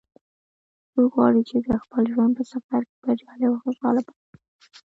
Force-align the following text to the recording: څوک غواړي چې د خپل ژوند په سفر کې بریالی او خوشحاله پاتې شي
څوک 0.93 1.11
غواړي 1.17 1.41
چې 1.49 1.57
د 1.67 1.69
خپل 1.83 2.03
ژوند 2.13 2.31
په 2.37 2.43
سفر 2.51 2.81
کې 2.89 2.95
بریالی 3.03 3.45
او 3.49 3.61
خوشحاله 3.63 4.01
پاتې 4.07 4.23
شي 4.33 4.37